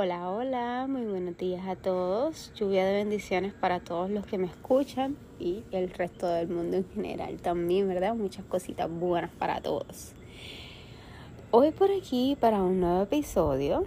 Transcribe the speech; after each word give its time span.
Hola, 0.00 0.30
hola, 0.30 0.86
muy 0.88 1.06
buenos 1.06 1.36
días 1.38 1.66
a 1.66 1.74
todos. 1.74 2.52
Lluvia 2.54 2.86
de 2.86 2.92
bendiciones 2.92 3.52
para 3.52 3.80
todos 3.80 4.08
los 4.08 4.24
que 4.24 4.38
me 4.38 4.46
escuchan 4.46 5.16
y 5.40 5.64
el 5.72 5.90
resto 5.90 6.28
del 6.28 6.46
mundo 6.46 6.76
en 6.76 6.88
general 6.94 7.38
también, 7.38 7.88
¿verdad? 7.88 8.14
Muchas 8.14 8.44
cositas 8.44 8.88
buenas 8.88 9.32
para 9.32 9.60
todos. 9.60 10.12
Hoy 11.50 11.72
por 11.72 11.90
aquí 11.90 12.36
para 12.38 12.62
un 12.62 12.78
nuevo 12.78 13.02
episodio 13.02 13.86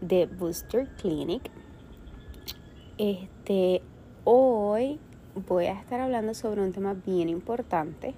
de 0.00 0.26
Booster 0.26 0.88
Clinic. 1.00 1.48
Este, 2.98 3.82
hoy 4.24 4.98
voy 5.46 5.66
a 5.66 5.74
estar 5.74 6.00
hablando 6.00 6.34
sobre 6.34 6.60
un 6.60 6.72
tema 6.72 6.94
bien 7.06 7.28
importante 7.28 8.14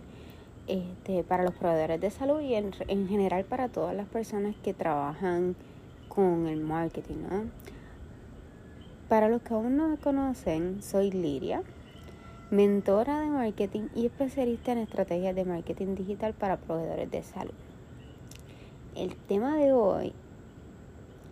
este, 0.66 1.24
para 1.24 1.44
los 1.44 1.52
proveedores 1.52 2.00
de 2.00 2.10
salud 2.10 2.40
y 2.40 2.54
en, 2.54 2.70
en 2.88 3.06
general 3.06 3.44
para 3.44 3.68
todas 3.68 3.94
las 3.94 4.08
personas 4.08 4.56
que 4.62 4.72
trabajan 4.72 5.56
con 6.14 6.46
el 6.46 6.60
marketing, 6.60 7.22
¿no? 7.30 7.44
Para 9.08 9.30
los 9.30 9.40
que 9.40 9.54
aún 9.54 9.78
no 9.78 9.88
me 9.88 9.96
conocen, 9.96 10.82
soy 10.82 11.10
Liria, 11.10 11.62
mentora 12.50 13.20
de 13.20 13.28
marketing 13.28 13.88
y 13.94 14.04
especialista 14.04 14.72
en 14.72 14.78
estrategias 14.78 15.34
de 15.34 15.46
marketing 15.46 15.94
digital 15.94 16.34
para 16.34 16.58
proveedores 16.58 17.10
de 17.10 17.22
salud. 17.22 17.54
El 18.94 19.16
tema 19.16 19.56
de 19.56 19.72
hoy 19.72 20.12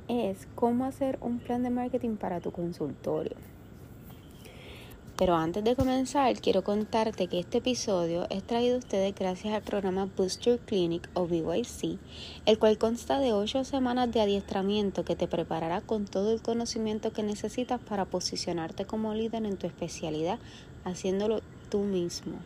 es 0.08 0.48
cómo 0.54 0.86
hacer 0.86 1.18
un 1.20 1.40
plan 1.40 1.62
de 1.62 1.68
marketing 1.68 2.16
para 2.16 2.40
tu 2.40 2.50
consultorio. 2.50 3.36
Pero 5.20 5.36
antes 5.36 5.62
de 5.62 5.76
comenzar, 5.76 6.34
quiero 6.40 6.64
contarte 6.64 7.26
que 7.26 7.40
este 7.40 7.58
episodio 7.58 8.26
es 8.30 8.42
traído 8.42 8.76
a 8.76 8.78
ustedes 8.78 9.14
gracias 9.14 9.52
al 9.52 9.60
programa 9.60 10.08
Booster 10.16 10.58
Clinic 10.60 11.10
o 11.12 11.26
BYC, 11.26 11.98
el 12.46 12.58
cual 12.58 12.78
consta 12.78 13.18
de 13.18 13.34
8 13.34 13.64
semanas 13.64 14.10
de 14.10 14.22
adiestramiento 14.22 15.04
que 15.04 15.16
te 15.16 15.28
preparará 15.28 15.82
con 15.82 16.06
todo 16.06 16.32
el 16.32 16.40
conocimiento 16.40 17.12
que 17.12 17.22
necesitas 17.22 17.78
para 17.82 18.06
posicionarte 18.06 18.86
como 18.86 19.12
líder 19.12 19.44
en 19.44 19.58
tu 19.58 19.66
especialidad, 19.66 20.38
haciéndolo 20.84 21.42
tú 21.68 21.80
mismo. 21.80 22.38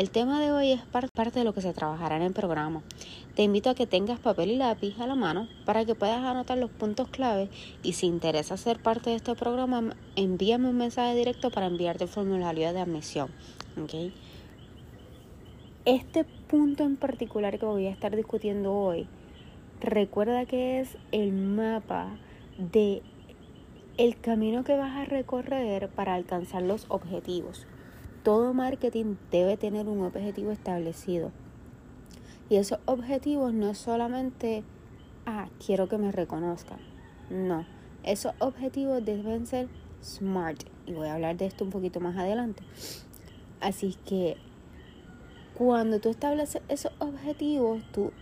El 0.00 0.08
tema 0.08 0.40
de 0.40 0.50
hoy 0.50 0.72
es 0.72 0.80
parte 0.80 1.38
de 1.38 1.44
lo 1.44 1.52
que 1.52 1.60
se 1.60 1.74
trabajará 1.74 2.16
en 2.16 2.22
el 2.22 2.32
programa. 2.32 2.82
Te 3.34 3.42
invito 3.42 3.68
a 3.68 3.74
que 3.74 3.86
tengas 3.86 4.18
papel 4.18 4.50
y 4.50 4.56
lápiz 4.56 4.98
a 4.98 5.06
la 5.06 5.14
mano 5.14 5.46
para 5.66 5.84
que 5.84 5.94
puedas 5.94 6.24
anotar 6.24 6.56
los 6.56 6.70
puntos 6.70 7.08
clave 7.08 7.50
y 7.82 7.92
si 7.92 8.06
interesa 8.06 8.56
ser 8.56 8.80
parte 8.80 9.10
de 9.10 9.16
este 9.16 9.34
programa, 9.34 9.94
envíame 10.16 10.70
un 10.70 10.78
mensaje 10.78 11.14
directo 11.14 11.50
para 11.50 11.66
enviarte 11.66 12.04
el 12.04 12.08
formulario 12.08 12.72
de 12.72 12.80
admisión. 12.80 13.28
Este 15.84 16.24
punto 16.24 16.82
en 16.84 16.96
particular 16.96 17.58
que 17.58 17.66
voy 17.66 17.86
a 17.86 17.90
estar 17.90 18.16
discutiendo 18.16 18.72
hoy, 18.72 19.06
recuerda 19.82 20.46
que 20.46 20.80
es 20.80 20.96
el 21.12 21.32
mapa 21.32 22.08
de 22.56 23.02
el 23.98 24.18
camino 24.18 24.64
que 24.64 24.78
vas 24.78 24.96
a 24.96 25.04
recorrer 25.04 25.90
para 25.90 26.14
alcanzar 26.14 26.62
los 26.62 26.86
objetivos 26.88 27.66
todo 28.22 28.52
marketing 28.54 29.16
debe 29.30 29.56
tener 29.56 29.88
un 29.88 30.02
objetivo 30.02 30.50
establecido. 30.50 31.32
Y 32.48 32.56
esos 32.56 32.80
objetivos 32.84 33.52
no 33.52 33.70
es 33.70 33.78
solamente, 33.78 34.64
ah, 35.26 35.48
quiero 35.64 35.88
que 35.88 35.98
me 35.98 36.12
reconozcan. 36.12 36.78
No, 37.30 37.64
esos 38.02 38.32
objetivos 38.40 39.04
deben 39.04 39.46
ser 39.46 39.68
smart. 40.02 40.62
Y 40.86 40.92
voy 40.92 41.08
a 41.08 41.14
hablar 41.14 41.36
de 41.36 41.46
esto 41.46 41.64
un 41.64 41.70
poquito 41.70 42.00
más 42.00 42.16
adelante. 42.16 42.62
Así 43.60 43.96
que 44.04 44.36
cuando 45.54 46.00
tú 46.00 46.08
estableces 46.08 46.62
esos 46.68 46.92
objetivos, 46.98 47.82
tú 47.92 48.12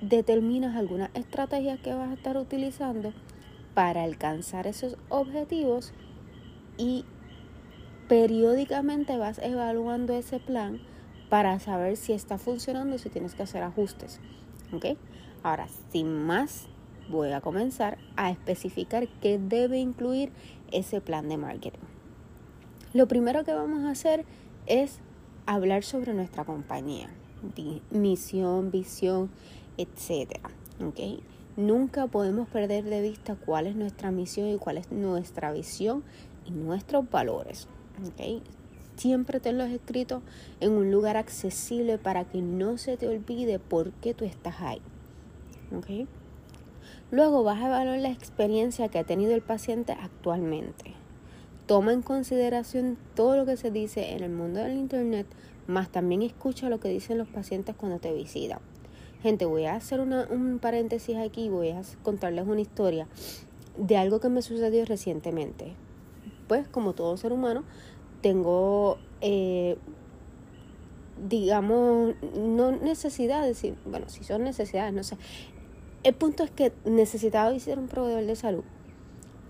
determinas 0.00 0.76
algunas 0.76 1.10
estrategias 1.14 1.80
que 1.80 1.94
vas 1.94 2.10
a 2.10 2.14
estar 2.14 2.36
utilizando 2.36 3.12
para 3.74 4.04
alcanzar 4.04 4.66
esos 4.66 4.96
objetivos 5.08 5.92
y 6.76 7.04
periódicamente 8.08 9.16
vas 9.16 9.38
evaluando 9.38 10.14
ese 10.14 10.40
plan 10.40 10.80
para 11.28 11.58
saber 11.58 11.96
si 11.96 12.12
está 12.12 12.38
funcionando 12.38 12.96
y 12.96 12.98
si 12.98 13.10
tienes 13.10 13.34
que 13.34 13.42
hacer 13.42 13.62
ajustes. 13.62 14.20
¿Ok? 14.72 14.96
Ahora, 15.42 15.66
sin 15.90 16.24
más, 16.24 16.66
voy 17.08 17.32
a 17.32 17.40
comenzar 17.40 17.98
a 18.16 18.30
especificar 18.30 19.08
qué 19.20 19.38
debe 19.38 19.78
incluir 19.78 20.32
ese 20.72 21.00
plan 21.00 21.28
de 21.28 21.36
marketing. 21.36 21.80
Lo 22.92 23.08
primero 23.08 23.44
que 23.44 23.52
vamos 23.52 23.84
a 23.84 23.90
hacer 23.90 24.24
es 24.66 25.00
hablar 25.46 25.82
sobre 25.82 26.14
nuestra 26.14 26.44
compañía, 26.44 27.10
misión, 27.90 28.70
visión, 28.70 29.30
etc. 29.76 30.38
¿Ok? 30.80 31.20
Nunca 31.56 32.06
podemos 32.06 32.48
perder 32.48 32.84
de 32.84 33.02
vista 33.02 33.36
cuál 33.36 33.66
es 33.66 33.76
nuestra 33.76 34.10
misión 34.10 34.48
y 34.48 34.56
cuál 34.56 34.78
es 34.78 34.90
nuestra 34.90 35.52
visión 35.52 36.02
y 36.46 36.50
nuestros 36.52 37.08
valores. 37.10 37.68
Okay. 38.02 38.42
Siempre 38.96 39.40
tenlos 39.40 39.70
escritos 39.70 40.22
en 40.60 40.72
un 40.72 40.90
lugar 40.90 41.16
accesible 41.16 41.98
para 41.98 42.24
que 42.24 42.42
no 42.42 42.78
se 42.78 42.96
te 42.96 43.08
olvide 43.08 43.58
por 43.58 43.92
qué 43.92 44.14
tú 44.14 44.24
estás 44.24 44.60
ahí. 44.60 44.80
Okay. 45.76 46.06
Luego 47.10 47.44
vas 47.44 47.62
a 47.62 47.66
evaluar 47.66 47.98
la 47.98 48.10
experiencia 48.10 48.88
que 48.88 48.98
ha 48.98 49.04
tenido 49.04 49.34
el 49.34 49.42
paciente 49.42 49.92
actualmente. 49.92 50.94
Toma 51.66 51.92
en 51.92 52.02
consideración 52.02 52.98
todo 53.14 53.36
lo 53.36 53.46
que 53.46 53.56
se 53.56 53.70
dice 53.70 54.12
en 54.12 54.22
el 54.22 54.30
mundo 54.30 54.60
del 54.60 54.76
Internet, 54.76 55.26
más 55.66 55.90
también 55.90 56.22
escucha 56.22 56.68
lo 56.68 56.78
que 56.78 56.88
dicen 56.88 57.16
los 57.16 57.28
pacientes 57.28 57.74
cuando 57.74 57.98
te 57.98 58.12
visitan. 58.12 58.58
Gente, 59.22 59.46
voy 59.46 59.64
a 59.64 59.76
hacer 59.76 60.00
un 60.00 60.58
paréntesis 60.60 61.16
aquí, 61.16 61.48
voy 61.48 61.70
a 61.70 61.80
contarles 62.02 62.46
una 62.46 62.60
historia 62.60 63.08
de 63.78 63.96
algo 63.96 64.20
que 64.20 64.28
me 64.28 64.42
sucedió 64.42 64.84
recientemente 64.84 65.74
pues 66.46 66.68
como 66.68 66.92
todo 66.92 67.16
ser 67.16 67.32
humano, 67.32 67.64
tengo, 68.20 68.98
eh, 69.20 69.76
digamos, 71.28 72.14
no 72.36 72.72
necesidad 72.72 73.42
de 73.42 73.48
decir, 73.48 73.76
bueno, 73.84 74.08
si 74.08 74.24
son 74.24 74.44
necesidades, 74.44 74.92
no 74.94 75.04
sé. 75.04 75.16
El 76.02 76.14
punto 76.14 76.42
es 76.42 76.50
que 76.50 76.72
necesitaba 76.84 77.50
visitar 77.50 77.78
un 77.78 77.88
proveedor 77.88 78.24
de 78.24 78.36
salud. 78.36 78.64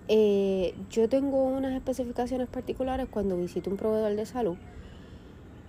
Eh, 0.07 0.75
yo 0.89 1.09
tengo 1.09 1.43
unas 1.43 1.73
especificaciones 1.73 2.47
particulares 2.47 3.07
cuando 3.09 3.37
visito 3.37 3.69
un 3.69 3.77
proveedor 3.77 4.15
de 4.15 4.25
salud. 4.25 4.57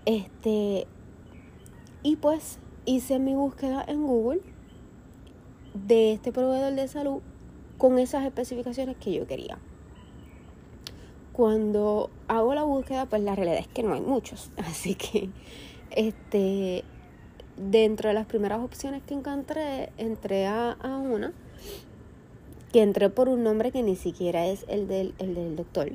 Este, 0.04 0.86
y 2.02 2.16
pues 2.16 2.58
hice 2.84 3.18
mi 3.18 3.34
búsqueda 3.34 3.84
en 3.86 4.06
Google 4.06 4.40
de 5.74 6.12
este 6.12 6.32
proveedor 6.32 6.74
de 6.74 6.86
salud 6.88 7.20
con 7.78 7.98
esas 7.98 8.24
especificaciones 8.24 8.96
que 8.96 9.12
yo 9.12 9.26
quería. 9.26 9.58
Cuando 11.36 12.08
hago 12.28 12.54
la 12.54 12.62
búsqueda, 12.62 13.04
pues 13.04 13.20
la 13.20 13.34
realidad 13.34 13.58
es 13.58 13.68
que 13.68 13.82
no 13.82 13.92
hay 13.92 14.00
muchos. 14.00 14.50
Así 14.56 14.94
que, 14.94 15.28
este, 15.90 16.82
dentro 17.58 18.08
de 18.08 18.14
las 18.14 18.24
primeras 18.24 18.60
opciones 18.60 19.02
que 19.02 19.12
encontré, 19.12 19.92
entré 19.98 20.46
a, 20.46 20.78
una, 20.82 21.34
que 22.72 22.80
entré 22.80 23.10
por 23.10 23.28
un 23.28 23.44
nombre 23.44 23.70
que 23.70 23.82
ni 23.82 23.96
siquiera 23.96 24.46
es 24.46 24.64
el 24.66 24.88
del, 24.88 25.14
del 25.18 25.56
doctor. 25.56 25.92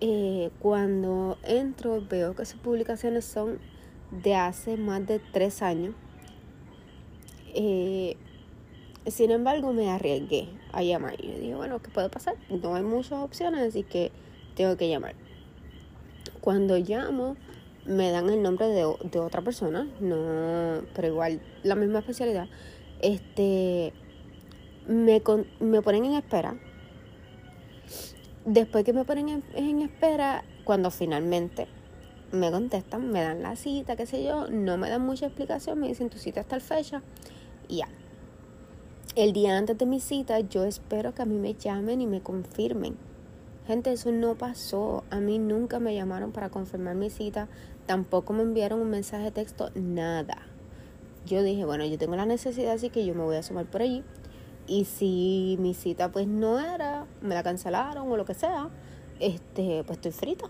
Eh, 0.00 0.50
cuando 0.58 1.38
entro, 1.44 2.02
veo 2.10 2.34
que 2.34 2.46
sus 2.46 2.58
publicaciones 2.58 3.24
son 3.24 3.60
de 4.10 4.34
hace 4.34 4.76
más 4.76 5.06
de 5.06 5.20
tres 5.20 5.62
años. 5.62 5.94
Eh, 7.54 8.16
sin 9.08 9.30
embargo, 9.30 9.72
me 9.72 9.90
arriesgué 9.90 10.48
a 10.72 10.82
llamar. 10.82 11.14
Y 11.22 11.28
yo 11.28 11.38
dije, 11.38 11.54
bueno, 11.54 11.80
¿qué 11.80 11.90
puede 11.90 12.08
pasar? 12.08 12.36
No 12.50 12.74
hay 12.74 12.82
muchas 12.82 13.22
opciones, 13.22 13.60
así 13.60 13.82
que 13.82 14.10
tengo 14.54 14.76
que 14.76 14.88
llamar. 14.88 15.14
Cuando 16.40 16.76
llamo, 16.78 17.36
me 17.84 18.10
dan 18.10 18.28
el 18.30 18.42
nombre 18.42 18.68
de, 18.68 18.84
otra 18.84 19.42
persona, 19.42 19.88
no, 20.00 20.82
pero 20.94 21.08
igual 21.08 21.40
la 21.62 21.74
misma 21.74 22.00
especialidad. 22.00 22.48
Este, 23.00 23.92
me, 24.86 25.22
me 25.60 25.82
ponen 25.82 26.04
en 26.04 26.14
espera. 26.14 26.56
Después 28.44 28.84
que 28.84 28.92
me 28.92 29.04
ponen 29.04 29.28
en, 29.28 29.44
en 29.54 29.82
espera, 29.82 30.44
cuando 30.64 30.90
finalmente 30.90 31.68
me 32.32 32.50
contestan, 32.50 33.10
me 33.10 33.22
dan 33.22 33.42
la 33.42 33.56
cita, 33.56 33.96
qué 33.96 34.06
sé 34.06 34.24
yo, 34.24 34.48
no 34.48 34.76
me 34.76 34.88
dan 34.88 35.02
mucha 35.02 35.26
explicación, 35.26 35.78
me 35.78 35.88
dicen 35.88 36.10
tu 36.10 36.18
cita 36.18 36.40
está 36.40 36.56
el 36.56 36.62
fecha 36.62 37.02
y 37.68 37.78
ya. 37.78 37.88
El 39.14 39.32
día 39.32 39.56
antes 39.56 39.78
de 39.78 39.86
mi 39.86 40.00
cita, 40.00 40.40
yo 40.40 40.64
espero 40.64 41.14
que 41.14 41.22
a 41.22 41.24
mí 41.24 41.38
me 41.38 41.54
llamen 41.54 42.02
y 42.02 42.06
me 42.06 42.20
confirmen. 42.20 42.96
Gente, 43.66 43.92
eso 43.92 44.12
no 44.12 44.34
pasó. 44.34 45.04
A 45.10 45.20
mí 45.20 45.38
nunca 45.38 45.80
me 45.80 45.94
llamaron 45.94 46.32
para 46.32 46.50
confirmar 46.50 46.96
mi 46.96 47.08
cita. 47.08 47.48
Tampoco 47.86 48.32
me 48.32 48.42
enviaron 48.42 48.80
un 48.80 48.90
mensaje 48.90 49.24
de 49.24 49.30
texto, 49.30 49.70
nada. 49.74 50.38
Yo 51.24 51.42
dije, 51.42 51.64
bueno, 51.64 51.84
yo 51.86 51.98
tengo 51.98 52.14
la 52.14 52.26
necesidad, 52.26 52.74
así 52.74 52.90
que 52.90 53.04
yo 53.04 53.14
me 53.14 53.22
voy 53.22 53.36
a 53.36 53.42
sumar 53.42 53.66
por 53.66 53.82
allí. 53.82 54.04
Y 54.68 54.84
si 54.84 55.56
mi 55.60 55.74
cita 55.74 56.12
pues 56.12 56.26
no 56.26 56.60
era, 56.60 57.06
me 57.22 57.34
la 57.34 57.42
cancelaron 57.42 58.10
o 58.10 58.16
lo 58.16 58.24
que 58.24 58.34
sea, 58.34 58.68
este, 59.18 59.82
pues 59.84 59.98
estoy 59.98 60.12
frita. 60.12 60.46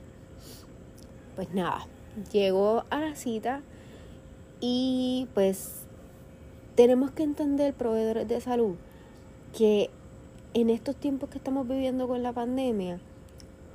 Pues 1.36 1.52
nada, 1.54 1.86
llego 2.32 2.84
a 2.90 3.00
la 3.00 3.14
cita 3.14 3.62
y 4.60 5.28
pues 5.34 5.85
tenemos 6.76 7.10
que 7.10 7.22
entender, 7.22 7.72
proveedores 7.72 8.28
de 8.28 8.38
salud, 8.40 8.74
que 9.56 9.88
en 10.52 10.68
estos 10.68 10.94
tiempos 10.94 11.30
que 11.30 11.38
estamos 11.38 11.66
viviendo 11.66 12.06
con 12.06 12.22
la 12.22 12.34
pandemia, 12.34 13.00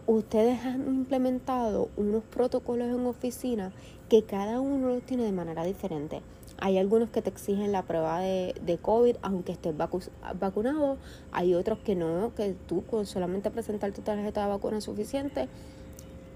ustedes 0.06 0.63
han 0.63 0.88
implementado 0.88 1.89
unos 1.98 2.24
protocolos 2.24 2.88
en 2.88 3.06
oficina 3.07 3.71
que 4.07 4.24
cada 4.24 4.62
uno 4.62 4.89
los 4.89 5.01
tiene 5.03 5.24
de 5.24 5.31
manera 5.31 5.63
diferente. 5.63 6.21
Hay 6.59 6.77
algunos 6.77 7.09
que 7.09 7.24
te 7.24 7.31
exigen 7.31 7.71
la 7.71 7.81
prueba 7.81 8.19
de, 8.19 8.53
de 8.63 8.77
COVID 8.77 9.15
aunque 9.24 9.54
estés 9.54 9.74
vacunado. 9.75 10.97
Hay 11.31 11.56
otros 11.56 11.80
que 11.80 11.95
no, 11.95 12.36
que 12.36 12.56
tú 12.68 12.86
con 12.86 13.07
solamente 13.07 13.50
presentar 13.50 13.94
tu 13.94 14.01
tarjeta 14.01 14.44
de 14.44 14.50
vacuna 14.50 14.77
es 14.77 14.83
suficiente. 14.83 15.47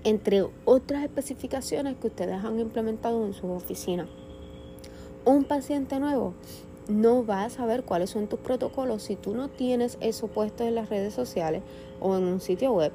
Entre 0.03 0.47
otras 0.65 1.03
especificaciones 1.03 1.95
que 1.97 2.07
ustedes 2.07 2.43
han 2.43 2.59
implementado 2.59 3.23
en 3.23 3.33
sus 3.33 3.51
oficinas. 3.51 4.07
Un 5.25 5.43
paciente 5.43 5.99
nuevo 5.99 6.35
no 6.87 7.25
va 7.25 7.45
a 7.45 7.49
saber 7.49 7.83
cuáles 7.83 8.11
son 8.11 8.27
tus 8.27 8.39
protocolos 8.39 9.01
si 9.01 9.15
tú 9.15 9.33
no 9.33 9.47
tienes 9.47 9.97
eso 9.99 10.27
puesto 10.27 10.63
en 10.63 10.75
las 10.75 10.89
redes 10.89 11.15
sociales 11.15 11.63
o 11.99 12.15
en 12.15 12.25
un 12.25 12.39
sitio 12.39 12.71
web 12.73 12.91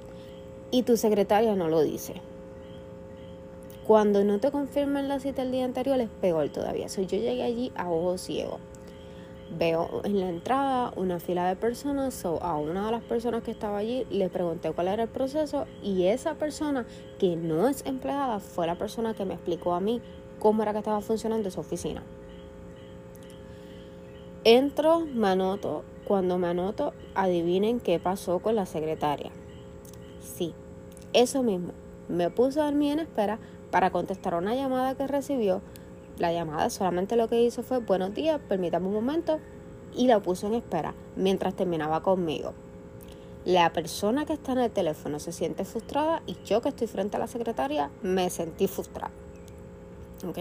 y 0.70 0.84
tu 0.84 0.96
secretaria 0.96 1.56
no 1.56 1.68
lo 1.68 1.82
dice. 1.82 2.14
Cuando 3.84 4.22
no 4.22 4.38
te 4.38 4.52
confirman 4.52 5.08
la 5.08 5.18
cita 5.18 5.42
el 5.42 5.50
día 5.50 5.64
anterior 5.64 6.00
es 6.00 6.08
peor 6.08 6.48
todavía. 6.50 6.88
Si 6.88 7.04
yo 7.04 7.18
llegué 7.18 7.42
allí 7.42 7.72
a 7.74 7.90
ojo 7.90 8.16
ciego. 8.16 8.60
Veo 9.58 10.02
en 10.04 10.20
la 10.20 10.28
entrada 10.28 10.92
una 10.94 11.18
fila 11.18 11.48
de 11.48 11.56
personas, 11.56 12.24
o 12.24 12.40
a 12.40 12.56
una 12.56 12.86
de 12.86 12.92
las 12.92 13.02
personas 13.02 13.42
que 13.42 13.50
estaba 13.50 13.78
allí 13.78 14.06
le 14.08 14.28
pregunté 14.28 14.70
cuál 14.70 14.86
era 14.86 15.02
el 15.02 15.08
proceso 15.08 15.66
y 15.82 16.04
esa 16.04 16.34
persona 16.34 16.86
que 17.18 17.34
no 17.34 17.66
es 17.66 17.84
empleada 17.84 18.38
fue 18.38 18.68
la 18.68 18.76
persona 18.76 19.14
que 19.14 19.24
me 19.24 19.34
explicó 19.34 19.74
a 19.74 19.80
mí 19.80 20.00
cómo 20.38 20.62
era 20.62 20.70
que 20.70 20.78
estaba 20.78 21.00
funcionando 21.00 21.48
esa 21.48 21.58
oficina. 21.58 22.04
Entro, 24.52 25.06
me 25.06 25.28
anoto, 25.28 25.84
cuando 26.04 26.36
me 26.36 26.48
anoto, 26.48 26.92
adivinen 27.14 27.78
qué 27.78 28.00
pasó 28.00 28.40
con 28.40 28.56
la 28.56 28.66
secretaria. 28.66 29.30
Sí, 30.20 30.54
eso 31.12 31.44
mismo. 31.44 31.72
Me 32.08 32.30
puso 32.30 32.60
a 32.60 32.64
dormir 32.64 32.94
en 32.94 32.98
espera 32.98 33.38
para 33.70 33.92
contestar 33.92 34.34
una 34.34 34.56
llamada 34.56 34.96
que 34.96 35.06
recibió. 35.06 35.62
La 36.18 36.32
llamada 36.32 36.68
solamente 36.68 37.14
lo 37.14 37.28
que 37.28 37.40
hizo 37.40 37.62
fue 37.62 37.78
buenos 37.78 38.12
días, 38.12 38.40
permítame 38.48 38.88
un 38.88 38.94
momento 38.94 39.38
y 39.94 40.08
la 40.08 40.18
puso 40.18 40.48
en 40.48 40.54
espera 40.54 40.94
mientras 41.14 41.54
terminaba 41.54 42.02
conmigo. 42.02 42.52
La 43.44 43.72
persona 43.72 44.26
que 44.26 44.32
está 44.32 44.50
en 44.50 44.58
el 44.58 44.72
teléfono 44.72 45.20
se 45.20 45.30
siente 45.30 45.64
frustrada 45.64 46.24
y 46.26 46.36
yo 46.44 46.60
que 46.60 46.70
estoy 46.70 46.88
frente 46.88 47.18
a 47.18 47.20
la 47.20 47.28
secretaria 47.28 47.88
me 48.02 48.28
sentí 48.30 48.66
frustrada. 48.66 49.12
¿Ok? 50.26 50.38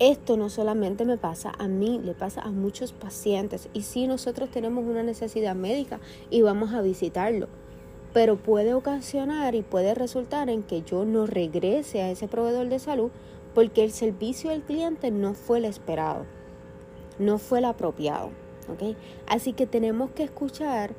Esto 0.00 0.38
no 0.38 0.48
solamente 0.48 1.04
me 1.04 1.18
pasa 1.18 1.52
a 1.58 1.68
mí, 1.68 2.00
le 2.02 2.14
pasa 2.14 2.40
a 2.40 2.50
muchos 2.50 2.92
pacientes. 2.92 3.68
Y 3.74 3.82
si 3.82 4.06
nosotros 4.06 4.50
tenemos 4.50 4.86
una 4.86 5.02
necesidad 5.02 5.54
médica 5.54 6.00
y 6.30 6.40
vamos 6.40 6.72
a 6.72 6.80
visitarlo, 6.80 7.48
pero 8.14 8.36
puede 8.36 8.72
ocasionar 8.72 9.54
y 9.54 9.60
puede 9.60 9.94
resultar 9.94 10.48
en 10.48 10.62
que 10.62 10.80
yo 10.80 11.04
no 11.04 11.26
regrese 11.26 12.00
a 12.00 12.10
ese 12.10 12.28
proveedor 12.28 12.70
de 12.70 12.78
salud 12.78 13.10
porque 13.54 13.84
el 13.84 13.92
servicio 13.92 14.48
del 14.48 14.62
cliente 14.62 15.10
no 15.10 15.34
fue 15.34 15.58
el 15.58 15.66
esperado, 15.66 16.24
no 17.18 17.36
fue 17.36 17.58
el 17.58 17.66
apropiado. 17.66 18.30
¿okay? 18.72 18.96
Así 19.26 19.52
que 19.52 19.66
tenemos 19.66 20.12
que 20.12 20.22
escuchar 20.22 20.94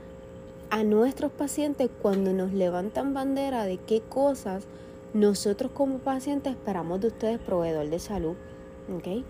a 0.69 0.83
nuestros 0.83 1.31
pacientes 1.31 1.89
cuando 2.03 2.33
nos 2.33 2.53
levantan 2.53 3.15
bandera 3.15 3.65
de 3.65 3.77
qué 3.77 4.01
cosas 4.01 4.68
nosotros 5.15 5.71
como 5.74 5.98
pacientes 5.98 6.53
esperamos 6.53 7.01
de 7.01 7.07
ustedes, 7.07 7.39
proveedor 7.39 7.89
de 7.89 7.98
salud. 7.98 8.36
¿Okay? 8.92 9.24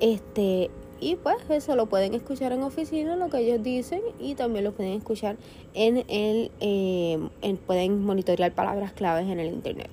Este, 0.00 0.70
y 1.00 1.16
pues 1.16 1.36
eso 1.50 1.76
lo 1.76 1.86
pueden 1.86 2.14
escuchar 2.14 2.52
en 2.52 2.62
oficina, 2.62 3.16
lo 3.16 3.28
que 3.28 3.38
ellos 3.38 3.62
dicen, 3.62 4.00
y 4.18 4.34
también 4.34 4.64
lo 4.64 4.72
pueden 4.72 4.92
escuchar 4.92 5.36
en 5.74 6.04
el, 6.08 6.50
eh, 6.60 7.18
pueden 7.66 8.04
monitorear 8.04 8.52
palabras 8.52 8.92
claves 8.92 9.28
en 9.28 9.40
el 9.40 9.48
internet. 9.52 9.90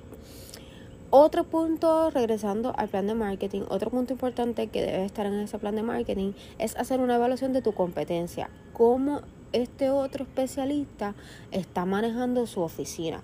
Otro 1.10 1.44
punto, 1.44 2.10
regresando 2.10 2.74
al 2.76 2.88
plan 2.88 3.06
de 3.06 3.14
marketing, 3.14 3.62
otro 3.68 3.90
punto 3.90 4.14
importante 4.14 4.66
que 4.66 4.82
debe 4.82 5.04
estar 5.04 5.26
en 5.26 5.34
ese 5.34 5.58
plan 5.58 5.76
de 5.76 5.82
marketing 5.82 6.32
es 6.58 6.74
hacer 6.76 7.00
una 7.00 7.14
evaluación 7.16 7.52
de 7.52 7.62
tu 7.62 7.72
competencia. 7.72 8.50
Cómo 8.72 9.20
este 9.52 9.90
otro 9.90 10.24
especialista 10.24 11.14
está 11.52 11.84
manejando 11.84 12.48
su 12.48 12.62
oficina. 12.62 13.22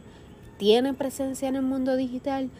¿Tiene 0.56 0.94
presencia 0.94 1.48
en 1.48 1.56
el 1.56 1.62
mundo 1.62 1.96
digital? 1.96 2.50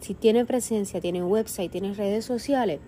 Si 0.00 0.14
tiene 0.14 0.44
presencia, 0.44 1.00
tiene 1.00 1.22
website, 1.22 1.70
tiene 1.70 1.94
redes 1.94 2.24
sociales, 2.24 2.80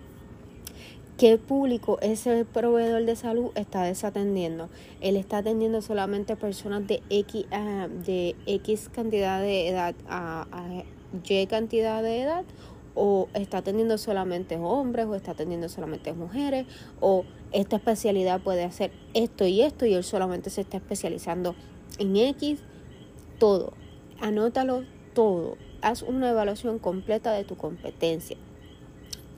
¿Qué 1.17 1.37
público 1.37 1.99
ese 2.01 2.43
proveedor 2.43 3.05
de 3.05 3.15
salud 3.15 3.51
está 3.53 3.83
desatendiendo? 3.83 4.69
Él 4.99 5.15
está 5.15 5.37
atendiendo 5.37 5.83
solamente 5.83 6.35
personas 6.35 6.87
de 6.87 7.03
X, 7.11 7.45
ah, 7.51 7.87
de 7.87 8.35
X 8.47 8.89
cantidad 8.89 9.39
de 9.39 9.69
edad 9.69 9.93
a, 10.07 10.47
Y 11.27 11.45
cantidad 11.45 12.01
de 12.01 12.23
edad 12.23 12.43
o 12.95 13.27
está 13.35 13.59
atendiendo 13.59 13.99
solamente 13.99 14.57
hombres 14.57 15.05
o 15.05 15.13
está 15.13 15.31
atendiendo 15.31 15.69
solamente 15.69 16.13
mujeres 16.13 16.65
o 16.99 17.25
esta 17.51 17.75
especialidad 17.75 18.41
puede 18.41 18.63
hacer 18.63 18.91
esto 19.13 19.45
y 19.45 19.61
esto 19.61 19.85
y 19.85 19.93
él 19.93 20.03
solamente 20.03 20.49
se 20.49 20.61
está 20.61 20.77
especializando 20.77 21.53
en 21.99 22.15
X, 22.15 22.59
todo, 23.37 23.73
anótalo 24.19 24.83
todo, 25.13 25.57
haz 25.83 26.01
una 26.01 26.31
evaluación 26.31 26.79
completa 26.79 27.31
de 27.33 27.43
tu 27.43 27.55
competencia. 27.55 28.37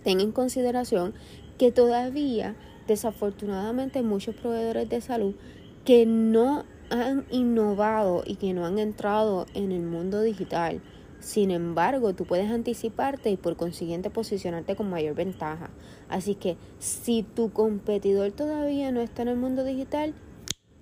Ten 0.03 0.21
en 0.21 0.31
consideración 0.31 1.13
que 1.57 1.71
todavía, 1.71 2.55
desafortunadamente, 2.87 4.03
muchos 4.03 4.35
proveedores 4.35 4.87
de 4.87 5.01
salud 5.01 5.35
que 5.83 6.05
no 6.05 6.63
han 6.89 7.25
innovado 7.31 8.23
y 8.25 8.35
que 8.35 8.53
no 8.53 8.65
han 8.65 8.79
entrado 8.79 9.47
en 9.53 9.71
el 9.71 9.81
mundo 9.81 10.21
digital. 10.21 10.81
Sin 11.19 11.49
embargo, 11.49 12.13
tú 12.13 12.25
puedes 12.25 12.51
anticiparte 12.51 13.31
y 13.31 13.37
por 13.37 13.55
consiguiente 13.55 14.11
posicionarte 14.11 14.75
con 14.75 14.89
mayor 14.89 15.15
ventaja. 15.15 15.71
Así 16.07 16.35
que 16.35 16.57
si 16.77 17.23
tu 17.23 17.51
competidor 17.51 18.31
todavía 18.31 18.91
no 18.91 19.01
está 19.01 19.23
en 19.23 19.29
el 19.29 19.37
mundo 19.37 19.63
digital, 19.63 20.13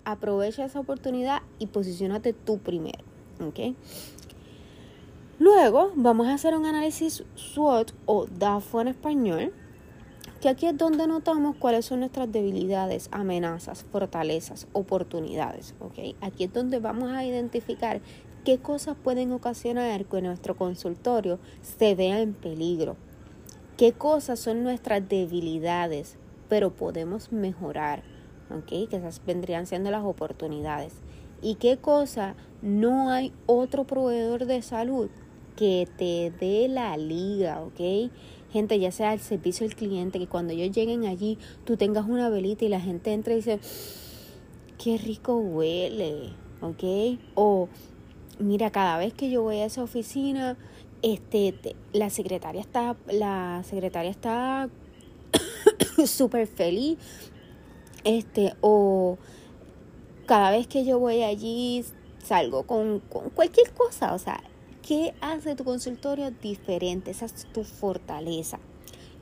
aprovecha 0.03 0.65
esa 0.65 0.81
oportunidad 0.81 1.43
y 1.59 1.67
posicionate 1.67 2.33
tú 2.33 2.57
primero. 2.57 2.99
Luego 5.43 5.91
vamos 5.97 6.27
a 6.27 6.35
hacer 6.35 6.55
un 6.55 6.65
análisis 6.65 7.25
SWOT 7.35 7.91
o 8.05 8.27
DAFO 8.27 8.79
en 8.79 8.87
español 8.87 9.53
que 10.39 10.47
aquí 10.47 10.67
es 10.67 10.77
donde 10.77 11.05
notamos 11.05 11.57
cuáles 11.57 11.83
son 11.83 11.99
nuestras 11.99 12.31
debilidades, 12.31 13.09
amenazas, 13.11 13.83
fortalezas, 13.91 14.67
oportunidades. 14.71 15.75
Aquí 16.21 16.45
es 16.45 16.53
donde 16.53 16.79
vamos 16.79 17.11
a 17.11 17.25
identificar 17.25 17.99
qué 18.45 18.59
cosas 18.59 18.95
pueden 18.95 19.33
ocasionar 19.33 20.05
que 20.05 20.21
nuestro 20.21 20.55
consultorio 20.55 21.39
se 21.61 21.93
vea 21.93 22.21
en 22.21 22.33
peligro, 22.35 22.95
qué 23.75 23.91
cosas 23.91 24.39
son 24.39 24.63
nuestras 24.63 25.09
debilidades, 25.09 26.15
pero 26.47 26.73
podemos 26.73 27.33
mejorar, 27.33 28.01
¿okay? 28.49 28.87
que 28.87 28.95
esas 28.95 29.21
vendrían 29.25 29.67
siendo 29.67 29.91
las 29.91 30.05
oportunidades, 30.05 30.93
y 31.41 31.55
qué 31.55 31.75
cosa 31.75 32.35
no 32.61 33.09
hay 33.09 33.33
otro 33.45 33.83
proveedor 33.83 34.45
de 34.45 34.61
salud 34.61 35.09
que 35.55 35.87
te 35.97 36.31
dé 36.39 36.67
la 36.67 36.97
liga, 36.97 37.61
¿ok? 37.61 38.11
gente, 38.53 38.79
ya 38.79 38.91
sea 38.91 39.13
el 39.13 39.19
servicio 39.19 39.65
al 39.65 39.75
cliente, 39.75 40.19
que 40.19 40.27
cuando 40.27 40.53
ellos 40.53 40.75
lleguen 40.75 41.05
allí 41.05 41.39
tú 41.65 41.75
tengas 41.75 42.05
una 42.05 42.29
velita 42.29 42.63
y 42.63 42.69
la 42.69 42.79
gente 42.79 43.11
entra 43.11 43.33
y 43.33 43.37
dice, 43.37 43.59
qué 44.77 44.97
rico 44.99 45.37
huele, 45.37 46.29
¿ok? 46.61 47.19
O 47.33 47.67
mira, 48.37 48.69
cada 48.69 48.99
vez 48.99 49.13
que 49.15 49.31
yo 49.31 49.41
voy 49.41 49.57
a 49.57 49.65
esa 49.65 49.81
oficina, 49.81 50.55
este, 51.01 51.75
la 51.93 52.11
secretaria 52.11 52.61
está, 52.61 52.95
la 53.11 53.63
secretaria 53.67 54.11
está 54.11 54.69
súper 56.05 56.45
feliz, 56.45 56.99
este, 58.03 58.53
o 58.61 59.17
cada 60.27 60.51
vez 60.51 60.67
que 60.67 60.85
yo 60.85 60.99
voy 60.99 61.23
allí 61.23 61.83
salgo 62.23 62.67
con, 62.67 62.99
con 62.99 63.31
cualquier 63.31 63.71
cosa, 63.71 64.13
o 64.13 64.19
sea, 64.19 64.43
¿Qué 64.85 65.13
hace 65.21 65.55
tu 65.55 65.63
consultorio 65.63 66.29
diferente? 66.29 67.11
Esa 67.11 67.25
es 67.25 67.45
tu 67.53 67.63
fortaleza. 67.63 68.59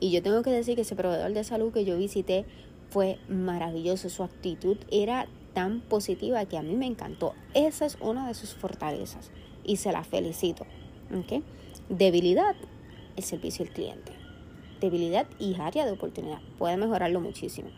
Y 0.00 0.10
yo 0.10 0.20
tengo 0.20 0.42
que 0.42 0.50
decir 0.50 0.74
que 0.74 0.80
ese 0.80 0.96
proveedor 0.96 1.32
de 1.32 1.44
salud 1.44 1.72
que 1.72 1.84
yo 1.84 1.96
visité 1.96 2.44
fue 2.90 3.20
maravilloso. 3.28 4.10
Su 4.10 4.24
actitud 4.24 4.76
era 4.90 5.28
tan 5.54 5.80
positiva 5.82 6.44
que 6.46 6.58
a 6.58 6.62
mí 6.62 6.74
me 6.74 6.86
encantó. 6.86 7.34
Esa 7.54 7.86
es 7.86 7.96
una 8.00 8.26
de 8.26 8.34
sus 8.34 8.54
fortalezas 8.54 9.30
y 9.62 9.76
se 9.76 9.92
la 9.92 10.02
felicito. 10.02 10.66
Debilidad, 11.88 12.56
el 13.16 13.22
servicio 13.22 13.64
al 13.64 13.70
cliente. 13.70 14.10
Debilidad 14.80 15.28
y 15.38 15.54
área 15.60 15.86
de 15.86 15.92
oportunidad. 15.92 16.40
Puede 16.58 16.76
mejorarlo 16.76 17.20
muchísimo. 17.20 17.68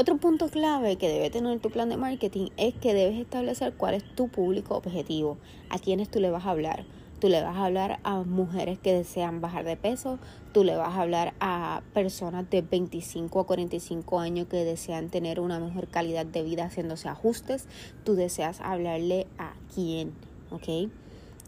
Otro 0.00 0.16
punto 0.16 0.48
clave 0.48 0.94
que 0.94 1.08
debe 1.08 1.28
tener 1.28 1.58
tu 1.58 1.70
plan 1.70 1.88
de 1.88 1.96
marketing 1.96 2.50
es 2.56 2.72
que 2.72 2.94
debes 2.94 3.18
establecer 3.18 3.74
cuál 3.74 3.94
es 3.94 4.04
tu 4.14 4.28
público 4.28 4.76
objetivo, 4.76 5.38
a 5.70 5.80
quiénes 5.80 6.08
tú 6.08 6.20
le 6.20 6.30
vas 6.30 6.46
a 6.46 6.50
hablar. 6.50 6.84
tú 7.18 7.28
le 7.28 7.42
vas 7.42 7.56
a 7.56 7.64
hablar 7.64 7.98
a 8.04 8.22
mujeres 8.22 8.78
que 8.78 8.92
desean 8.92 9.40
bajar 9.40 9.64
de 9.64 9.76
peso, 9.76 10.20
tú 10.52 10.62
le 10.62 10.76
vas 10.76 10.94
a 10.94 11.02
hablar 11.02 11.34
a 11.40 11.82
personas 11.94 12.48
de 12.48 12.62
25 12.62 13.40
a 13.40 13.44
45 13.48 14.20
años 14.20 14.46
que 14.46 14.64
desean 14.64 15.08
tener 15.08 15.40
una 15.40 15.58
mejor 15.58 15.88
calidad 15.88 16.26
de 16.26 16.44
vida 16.44 16.66
haciéndose 16.66 17.08
ajustes, 17.08 17.66
tú 18.04 18.14
deseas 18.14 18.60
hablarle 18.60 19.26
a 19.36 19.54
quién, 19.74 20.12
¿ok? 20.52 20.92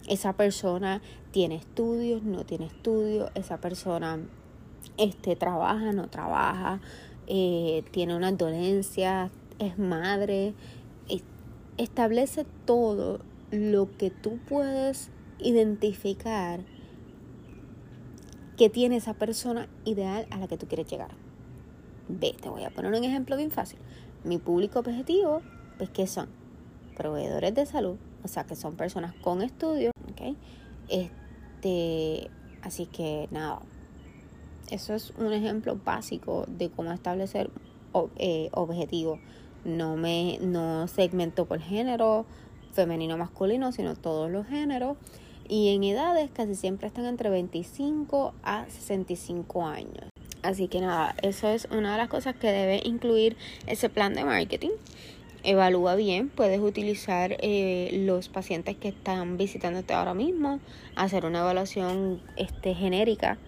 Esa 0.09 0.33
persona 0.33 1.03
tiene 1.31 1.55
estudios, 1.55 2.25
no 2.25 2.45
tiene 2.45 2.67
estudios, 2.67 3.31
esa 3.37 3.59
persona 3.61 4.19
este, 4.97 5.37
trabaja, 5.37 5.93
no 5.93 6.09
trabaja, 6.09 6.81
eh, 7.33 7.85
tiene 7.93 8.17
una 8.17 8.33
dolencia, 8.33 9.31
es 9.61 9.79
madre, 9.79 10.53
establece 11.77 12.45
todo 12.67 13.21
lo 13.53 13.97
que 13.97 14.11
tú 14.11 14.39
puedes 14.49 15.11
identificar 15.39 16.61
que 18.57 18.69
tiene 18.69 18.97
esa 18.97 19.15
persona 19.15 19.69
ideal 19.85 20.27
a 20.31 20.39
la 20.39 20.49
que 20.49 20.59
tú 20.59 20.67
quieres 20.67 20.91
llegar. 20.91 21.13
Ve, 22.09 22.35
te 22.39 22.49
voy 22.49 22.65
a 22.65 22.71
poner 22.71 22.93
un 22.93 23.05
ejemplo 23.05 23.37
bien 23.37 23.53
fácil. 23.53 23.79
Mi 24.25 24.39
público 24.39 24.81
objetivo, 24.81 25.41
pues 25.79 25.89
que 25.89 26.09
son 26.09 26.29
proveedores 26.97 27.55
de 27.55 27.65
salud, 27.65 27.97
o 28.25 28.29
sea 28.29 28.43
que 28.43 28.57
son 28.57 28.75
personas 28.75 29.15
con 29.23 29.41
estudios, 29.41 29.93
¿ok? 30.11 30.37
Este, 30.89 32.29
así 32.61 32.87
que 32.87 33.29
nada, 33.31 33.61
eso 34.71 34.95
es 34.95 35.13
un 35.19 35.33
ejemplo 35.33 35.79
básico 35.85 36.45
de 36.49 36.71
cómo 36.71 36.93
establecer 36.93 37.51
eh, 38.17 38.49
objetivos. 38.53 39.19
No 39.65 39.97
me 39.97 40.39
no 40.41 40.89
segmento 40.89 41.45
por 41.45 41.61
género, 41.61 42.25
femenino 42.73 43.19
masculino, 43.19 43.73
sino 43.73 43.97
todos 43.97 44.31
los 44.31 44.47
géneros. 44.47 44.97
Y 45.49 45.75
en 45.75 45.83
edades 45.83 46.31
casi 46.33 46.55
siempre 46.55 46.87
están 46.87 47.07
entre 47.07 47.29
25 47.29 48.33
a 48.43 48.67
65 48.69 49.67
años. 49.67 50.05
Así 50.43 50.69
que 50.69 50.81
nada, 50.81 51.15
eso 51.23 51.49
es 51.49 51.69
una 51.71 51.93
de 51.93 51.99
las 51.99 52.09
cosas 52.09 52.35
que 52.37 52.51
debe 52.51 52.81
incluir 52.85 53.37
ese 53.67 53.89
plan 53.91 54.15
de 54.15 54.25
marketing. 54.25 54.71
Evalúa 55.43 55.97
bien, 55.97 56.29
puedes 56.29 56.61
utilizar 56.61 57.37
eh, 57.41 58.03
los 58.07 58.29
pacientes 58.29 58.77
que 58.77 58.89
están 58.89 59.37
visitándote 59.37 59.93
ahora 59.93 60.15
mismo, 60.15 60.61
hacer 60.97 61.27
una 61.27 61.41
evaluación 61.41 62.21
este, 62.37 62.75
genérica 62.75 63.39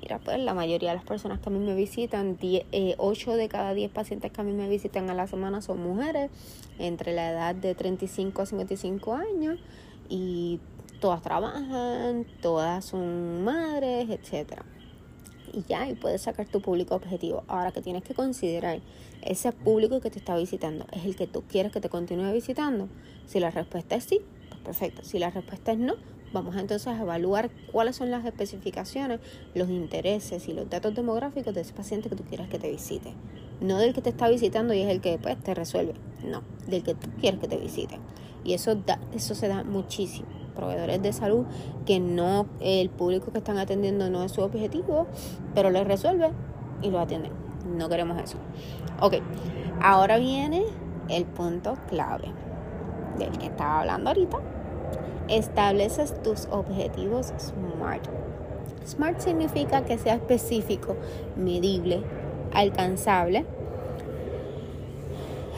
mira, 0.00 0.18
pues 0.18 0.38
la 0.38 0.54
mayoría 0.54 0.90
de 0.90 0.96
las 0.96 1.04
personas 1.04 1.40
que 1.40 1.48
a 1.48 1.52
mí 1.52 1.58
me 1.58 1.74
visitan, 1.74 2.38
8 2.40 3.32
eh, 3.32 3.36
de 3.36 3.48
cada 3.48 3.74
10 3.74 3.90
pacientes 3.90 4.32
que 4.32 4.40
a 4.40 4.44
mí 4.44 4.52
me 4.52 4.68
visitan 4.68 5.08
a 5.10 5.14
la 5.14 5.26
semana 5.26 5.60
son 5.60 5.82
mujeres 5.82 6.30
entre 6.78 7.14
la 7.14 7.30
edad 7.30 7.54
de 7.54 7.74
35 7.74 8.42
a 8.42 8.46
55 8.46 9.14
años 9.14 9.58
y 10.08 10.60
todas 11.00 11.22
trabajan, 11.22 12.26
todas 12.40 12.84
son 12.84 13.44
madres, 13.44 14.08
etcétera. 14.10 14.64
Y 15.52 15.62
ya, 15.68 15.88
y 15.88 15.94
puedes 15.94 16.22
sacar 16.22 16.46
tu 16.46 16.60
público 16.60 16.94
objetivo. 16.94 17.44
Ahora 17.48 17.72
que 17.72 17.80
tienes 17.80 18.02
que 18.02 18.14
considerar, 18.14 18.80
ese 19.22 19.52
público 19.52 20.00
que 20.00 20.10
te 20.10 20.18
está 20.18 20.36
visitando, 20.36 20.86
¿es 20.92 21.04
el 21.04 21.16
que 21.16 21.26
tú 21.26 21.42
quieres 21.48 21.72
que 21.72 21.80
te 21.80 21.88
continúe 21.88 22.32
visitando? 22.32 22.88
Si 23.26 23.40
la 23.40 23.50
respuesta 23.50 23.96
es 23.96 24.04
sí, 24.04 24.20
pues 24.48 24.60
perfecto. 24.60 25.02
Si 25.04 25.18
la 25.18 25.30
respuesta 25.30 25.72
es 25.72 25.78
no, 25.78 25.94
Vamos 26.36 26.54
entonces 26.56 26.88
a 26.88 27.00
evaluar 27.00 27.48
cuáles 27.72 27.96
son 27.96 28.10
las 28.10 28.26
especificaciones, 28.26 29.20
los 29.54 29.70
intereses 29.70 30.46
y 30.48 30.52
los 30.52 30.68
datos 30.68 30.94
demográficos 30.94 31.54
de 31.54 31.62
ese 31.62 31.72
paciente 31.72 32.10
que 32.10 32.14
tú 32.14 32.24
quieras 32.24 32.50
que 32.50 32.58
te 32.58 32.70
visite. 32.70 33.14
No 33.62 33.78
del 33.78 33.94
que 33.94 34.02
te 34.02 34.10
está 34.10 34.28
visitando 34.28 34.74
y 34.74 34.82
es 34.82 34.90
el 34.90 35.00
que 35.00 35.12
después 35.12 35.42
te 35.42 35.54
resuelve. 35.54 35.94
No, 36.22 36.42
del 36.66 36.82
que 36.82 36.94
tú 36.94 37.08
quieres 37.18 37.40
que 37.40 37.48
te 37.48 37.56
visite. 37.56 37.98
Y 38.44 38.52
eso, 38.52 38.74
da, 38.74 39.00
eso 39.14 39.34
se 39.34 39.48
da 39.48 39.64
muchísimo. 39.64 40.28
Proveedores 40.54 41.00
de 41.00 41.14
salud 41.14 41.46
que 41.86 42.00
no, 42.00 42.44
el 42.60 42.90
público 42.90 43.32
que 43.32 43.38
están 43.38 43.56
atendiendo 43.56 44.10
no 44.10 44.22
es 44.22 44.32
su 44.32 44.42
objetivo, 44.42 45.06
pero 45.54 45.70
les 45.70 45.86
resuelve 45.86 46.32
y 46.82 46.90
lo 46.90 47.00
atienden. 47.00 47.32
No 47.64 47.88
queremos 47.88 48.22
eso. 48.22 48.36
Ok, 49.00 49.14
ahora 49.80 50.18
viene 50.18 50.66
el 51.08 51.24
punto 51.24 51.78
clave 51.88 52.30
del 53.18 53.30
que 53.38 53.46
estaba 53.46 53.80
hablando 53.80 54.10
ahorita 54.10 54.55
estableces 55.28 56.14
tus 56.22 56.46
objetivos 56.50 57.32
SMART. 57.38 58.06
SMART 58.86 59.20
significa 59.20 59.84
que 59.84 59.98
sea 59.98 60.14
específico, 60.14 60.96
medible, 61.36 62.02
alcanzable, 62.52 63.44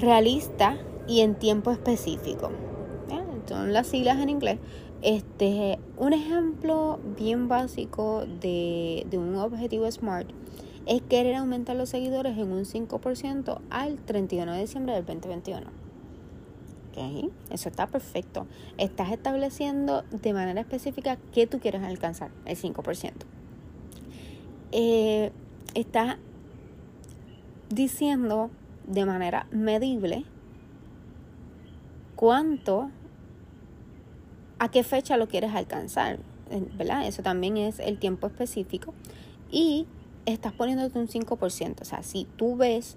realista 0.00 0.76
y 1.06 1.20
en 1.20 1.34
tiempo 1.34 1.70
específico. 1.70 2.50
Son 3.46 3.72
las 3.72 3.86
siglas 3.86 4.18
en 4.20 4.28
inglés. 4.28 4.58
Este, 5.00 5.78
un 5.96 6.12
ejemplo 6.12 6.98
bien 7.16 7.48
básico 7.48 8.26
de, 8.40 9.06
de 9.08 9.16
un 9.16 9.36
objetivo 9.36 9.90
SMART 9.90 10.28
es 10.86 11.02
querer 11.02 11.36
aumentar 11.36 11.76
los 11.76 11.88
seguidores 11.88 12.36
en 12.36 12.52
un 12.52 12.64
5% 12.64 13.60
al 13.70 13.96
31 13.98 14.52
de 14.52 14.60
diciembre 14.60 14.94
del 14.94 15.06
2021 15.06 15.77
eso 17.50 17.68
está 17.68 17.86
perfecto. 17.86 18.46
Estás 18.76 19.10
estableciendo 19.10 20.02
de 20.10 20.32
manera 20.32 20.60
específica 20.60 21.18
qué 21.32 21.46
tú 21.46 21.60
quieres 21.60 21.82
alcanzar, 21.82 22.30
el 22.44 22.56
5%. 22.56 23.12
Eh, 24.72 25.32
estás 25.74 26.16
diciendo 27.70 28.50
de 28.86 29.04
manera 29.04 29.46
medible 29.50 30.24
cuánto, 32.16 32.90
a 34.58 34.70
qué 34.70 34.82
fecha 34.82 35.16
lo 35.16 35.28
quieres 35.28 35.54
alcanzar, 35.54 36.18
¿verdad? 36.76 37.06
Eso 37.06 37.22
también 37.22 37.56
es 37.56 37.78
el 37.78 37.98
tiempo 37.98 38.26
específico. 38.26 38.92
Y 39.50 39.86
estás 40.26 40.52
poniéndote 40.52 40.98
un 40.98 41.08
5%. 41.08 41.80
O 41.80 41.84
sea, 41.84 42.02
si 42.02 42.26
tú 42.36 42.56
ves 42.56 42.96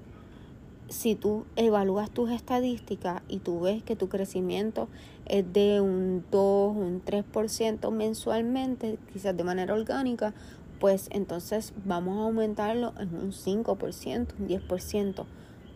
si 0.92 1.16
tú 1.16 1.46
evalúas 1.56 2.12
tus 2.12 2.30
estadísticas 2.30 3.22
y 3.30 3.40
tú 3.40 3.62
ves 3.62 3.82
que 3.82 3.96
tu 3.96 4.10
crecimiento 4.10 4.90
es 5.26 5.52
de 5.54 5.80
un 5.80 6.26
2, 6.30 6.76
un 6.76 7.02
3% 7.04 7.92
mensualmente, 7.92 9.00
quizás 9.14 9.36
de 9.36 9.44
manera 9.44 9.74
orgánica, 9.74 10.34
pues 10.80 11.08
entonces 11.12 11.74
vamos 11.86 12.18
a 12.20 12.24
aumentarlo 12.24 12.94
en 13.00 13.16
un 13.16 13.32
5%, 13.32 14.28
un 14.38 14.48
10%. 14.48 15.26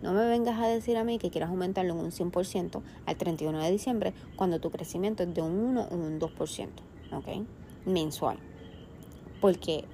No 0.01 0.13
me 0.13 0.27
vengas 0.27 0.59
a 0.59 0.67
decir 0.67 0.97
a 0.97 1.05
mí 1.05 1.17
que 1.17 1.29
quieras 1.29 1.49
aumentarlo 1.49 1.93
en 1.93 1.99
un 1.99 2.11
100% 2.11 2.81
al 3.05 3.15
31 3.15 3.63
de 3.63 3.71
diciembre 3.71 4.13
cuando 4.35 4.59
tu 4.59 4.69
crecimiento 4.69 5.23
es 5.23 5.33
de 5.33 5.41
un 5.41 5.53
1 5.53 5.87
o 5.91 5.95
un 5.95 6.19
2%, 6.19 6.67
¿ok? 7.13 7.27
Mensual. 7.85 8.37
Porque 9.39 9.85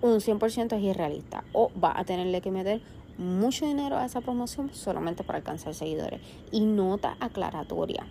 un 0.00 0.20
100% 0.20 0.76
es 0.76 0.82
irrealista 0.82 1.44
o 1.52 1.70
va 1.78 1.98
a 1.98 2.04
tenerle 2.04 2.40
que 2.40 2.50
meter 2.50 2.80
mucho 3.20 3.66
dinero 3.66 3.98
a 3.98 4.06
esa 4.06 4.22
promoción 4.22 4.70
solamente 4.72 5.22
para 5.22 5.38
alcanzar 5.38 5.74
seguidores. 5.74 6.20
Y 6.50 6.60
nota 6.60 7.16
aclaratoria. 7.20 8.06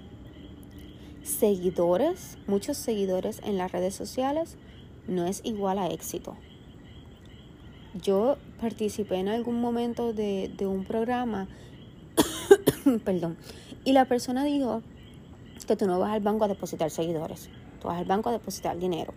Seguidores, 1.23 2.37
muchos 2.47 2.77
seguidores 2.77 3.41
en 3.43 3.57
las 3.57 3.71
redes 3.71 3.95
sociales 3.95 4.55
no 5.07 5.25
es 5.25 5.41
igual 5.43 5.79
a 5.79 5.87
éxito. 5.87 6.37
Yo 8.01 8.37
participé 8.61 9.15
en 9.15 9.27
algún 9.27 9.59
momento 9.59 10.13
de, 10.13 10.51
de 10.55 10.67
un 10.67 10.85
programa, 10.85 11.47
perdón, 13.03 13.35
y 13.83 13.93
la 13.93 14.05
persona 14.05 14.43
dijo 14.43 14.83
que 15.67 15.75
tú 15.75 15.87
no 15.87 15.99
vas 15.99 16.11
al 16.11 16.21
banco 16.21 16.45
a 16.45 16.47
depositar 16.47 16.91
seguidores, 16.91 17.49
tú 17.81 17.87
vas 17.87 17.97
al 17.97 18.05
banco 18.05 18.29
a 18.29 18.31
depositar 18.31 18.77
dinero. 18.77 19.13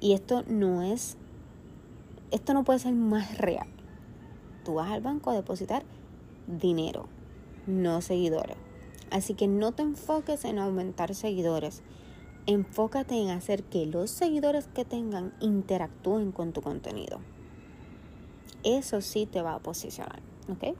Y 0.00 0.12
esto 0.12 0.42
no 0.48 0.82
es, 0.82 1.16
esto 2.32 2.54
no 2.54 2.64
puede 2.64 2.80
ser 2.80 2.92
más 2.92 3.38
real 3.38 3.68
tú 4.66 4.74
vas 4.74 4.90
al 4.90 5.00
banco 5.00 5.30
a 5.30 5.34
depositar 5.34 5.84
dinero, 6.48 7.06
no 7.68 8.02
seguidores. 8.02 8.56
Así 9.12 9.34
que 9.34 9.46
no 9.46 9.70
te 9.70 9.82
enfoques 9.82 10.44
en 10.44 10.58
aumentar 10.58 11.14
seguidores. 11.14 11.82
Enfócate 12.46 13.14
en 13.14 13.30
hacer 13.30 13.62
que 13.62 13.86
los 13.86 14.10
seguidores 14.10 14.66
que 14.66 14.84
tengan 14.84 15.32
interactúen 15.40 16.32
con 16.32 16.52
tu 16.52 16.62
contenido. 16.62 17.20
Eso 18.64 19.00
sí 19.02 19.26
te 19.26 19.40
va 19.40 19.54
a 19.54 19.60
posicionar, 19.60 20.20
¿ok? 20.48 20.76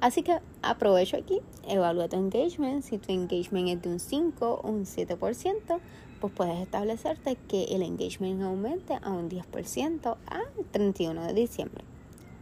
Así 0.00 0.24
que 0.24 0.40
aprovecho 0.60 1.16
aquí, 1.16 1.40
evalúa 1.68 2.08
tu 2.08 2.16
engagement. 2.16 2.82
Si 2.82 2.98
tu 2.98 3.12
engagement 3.12 3.68
es 3.68 3.80
de 3.80 3.90
un 3.90 4.00
5 4.00 4.60
o 4.60 4.68
un 4.68 4.86
7%, 4.86 5.78
pues 6.20 6.32
puedes 6.32 6.60
establecerte 6.60 7.36
que 7.48 7.64
el 7.64 7.82
engagement 7.82 8.42
aumente 8.42 8.98
a 9.00 9.10
un 9.10 9.30
10% 9.30 10.16
al 10.26 10.66
31 10.72 11.26
de 11.28 11.32
diciembre. 11.32 11.84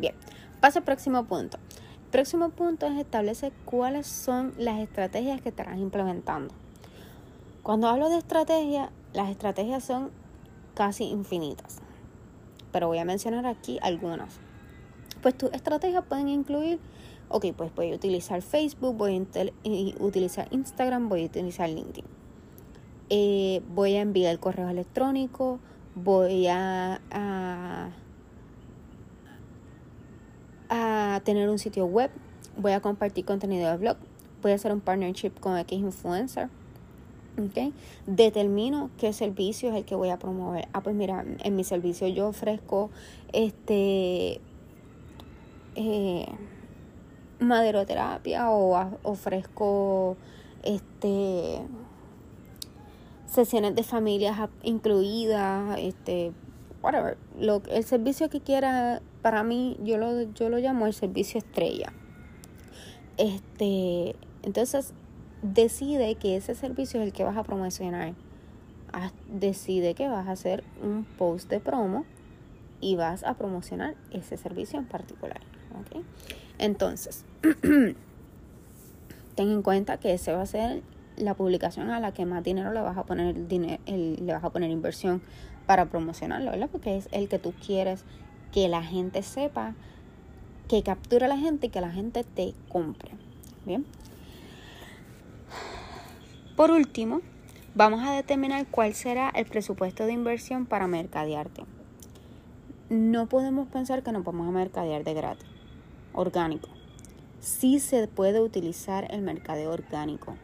Bien, 0.00 0.14
paso 0.60 0.78
al 0.78 0.84
próximo 0.84 1.24
punto. 1.24 1.58
El 2.04 2.10
próximo 2.10 2.48
punto 2.48 2.86
es 2.86 2.98
establecer 2.98 3.52
cuáles 3.66 4.06
son 4.06 4.52
las 4.58 4.80
estrategias 4.80 5.40
que 5.42 5.50
estarás 5.50 5.78
implementando. 5.78 6.54
Cuando 7.62 7.86
hablo 7.88 8.08
de 8.08 8.16
estrategia, 8.18 8.90
las 9.12 9.28
estrategias 9.28 9.84
son 9.84 10.10
casi 10.74 11.04
infinitas. 11.04 11.78
Pero 12.72 12.86
voy 12.88 12.98
a 12.98 13.04
mencionar 13.04 13.46
aquí 13.46 13.78
algunas. 13.82 14.40
Pues 15.22 15.36
tus 15.36 15.52
estrategias 15.52 16.02
pueden 16.04 16.28
incluir, 16.28 16.80
ok, 17.28 17.46
pues 17.54 17.74
voy 17.74 17.92
a 17.92 17.94
utilizar 17.94 18.40
Facebook, 18.40 18.96
voy 18.96 19.16
a 19.16 20.02
utilizar 20.02 20.48
Instagram, 20.50 21.08
voy 21.10 21.24
a 21.24 21.26
utilizar 21.26 21.68
LinkedIn. 21.68 22.06
eh, 23.10 23.60
voy 23.74 23.96
a 23.96 24.00
enviar 24.00 24.38
correo 24.38 24.68
electrónico, 24.68 25.58
voy 25.94 26.46
a, 26.46 27.90
tener 31.24 31.48
un 31.48 31.58
sitio 31.58 31.86
web, 31.86 32.10
voy 32.56 32.72
a 32.72 32.80
compartir 32.80 33.24
contenido 33.24 33.70
de 33.70 33.76
blog, 33.76 33.96
voy 34.42 34.52
a 34.52 34.54
hacer 34.54 34.72
un 34.72 34.80
partnership 34.80 35.32
con 35.40 35.56
X 35.58 35.78
influencer. 35.78 36.48
Okay. 37.48 37.72
Determino 38.06 38.90
qué 38.98 39.12
servicio 39.12 39.70
es 39.70 39.76
el 39.76 39.84
que 39.84 39.94
voy 39.94 40.10
a 40.10 40.18
promover. 40.18 40.68
Ah, 40.72 40.82
pues 40.82 40.94
mira, 40.94 41.24
en 41.42 41.56
mi 41.56 41.64
servicio 41.64 42.06
yo 42.08 42.28
ofrezco 42.28 42.90
este 43.32 44.40
eh, 45.76 46.26
maderoterapia 47.38 48.50
o 48.50 48.98
ofrezco 49.02 50.16
este 50.62 51.62
sesiones 53.26 53.76
de 53.76 53.84
familias 53.84 54.36
incluidas, 54.62 55.78
este, 55.78 56.32
whatever, 56.82 57.16
lo, 57.38 57.62
el 57.70 57.84
servicio 57.84 58.28
que 58.28 58.40
quiera, 58.40 59.00
para 59.22 59.42
mí, 59.42 59.76
yo 59.82 59.98
lo, 59.98 60.22
yo 60.32 60.48
lo 60.48 60.58
llamo 60.58 60.86
el 60.86 60.94
servicio 60.94 61.38
estrella. 61.38 61.92
Este, 63.16 64.16
entonces, 64.42 64.94
decide 65.42 66.14
que 66.16 66.36
ese 66.36 66.54
servicio 66.54 67.00
es 67.00 67.06
el 67.06 67.12
que 67.12 67.24
vas 67.24 67.36
a 67.36 67.42
promocionar. 67.42 68.14
Decide 69.28 69.94
que 69.94 70.08
vas 70.08 70.26
a 70.26 70.32
hacer 70.32 70.64
un 70.82 71.04
post 71.04 71.48
de 71.48 71.60
promo 71.60 72.04
y 72.80 72.96
vas 72.96 73.22
a 73.24 73.34
promocionar 73.34 73.94
ese 74.10 74.36
servicio 74.36 74.78
en 74.78 74.86
particular. 74.86 75.40
Entonces, 76.58 77.24
ten 77.62 77.94
en 79.36 79.62
cuenta 79.62 79.98
que 79.98 80.14
ese 80.14 80.32
va 80.32 80.42
a 80.42 80.46
ser 80.46 80.82
la 81.16 81.34
publicación 81.34 81.90
a 81.90 82.00
la 82.00 82.12
que 82.12 82.24
más 82.26 82.42
dinero 82.42 82.72
le 82.72 82.80
vas 82.80 82.96
a 82.96 83.04
poner 83.04 83.46
dinero, 83.46 83.82
le 83.86 84.32
vas 84.32 84.44
a 84.44 84.50
poner 84.50 84.70
inversión 84.70 85.22
para 85.66 85.86
promocionarlo, 85.86 86.50
¿verdad? 86.50 86.68
Porque 86.72 86.96
es 86.96 87.08
el 87.12 87.28
que 87.28 87.38
tú 87.38 87.52
quieres 87.64 88.04
que 88.52 88.68
la 88.68 88.82
gente 88.82 89.22
sepa, 89.22 89.74
que 90.68 90.82
capture 90.82 91.24
a 91.24 91.28
la 91.28 91.36
gente 91.36 91.66
y 91.66 91.70
que 91.70 91.80
la 91.80 91.90
gente 91.90 92.24
te 92.24 92.54
compre. 92.68 93.10
Bien. 93.64 93.84
Por 96.56 96.70
último, 96.70 97.20
vamos 97.74 98.06
a 98.06 98.12
determinar 98.12 98.66
cuál 98.70 98.94
será 98.94 99.30
el 99.30 99.46
presupuesto 99.46 100.06
de 100.06 100.12
inversión 100.12 100.66
para 100.66 100.86
mercadearte. 100.86 101.64
No 102.88 103.28
podemos 103.28 103.68
pensar 103.68 104.02
que 104.02 104.12
no 104.12 104.22
podemos 104.24 104.48
a 104.48 104.52
mercadear 104.52 105.04
de 105.04 105.14
gratis, 105.14 105.46
orgánico. 106.12 106.68
Sí 107.40 107.78
se 107.78 108.06
puede 108.08 108.40
utilizar 108.40 109.06
el 109.10 109.22
mercadeo 109.22 109.70
orgánico 109.72 110.36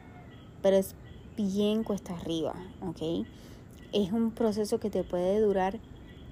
pero 0.66 0.78
es 0.78 0.96
bien 1.36 1.84
cuesta 1.84 2.14
arriba, 2.14 2.54
¿ok? 2.80 3.24
Es 3.92 4.10
un 4.10 4.32
proceso 4.32 4.80
que 4.80 4.90
te 4.90 5.04
puede 5.04 5.38
durar 5.38 5.78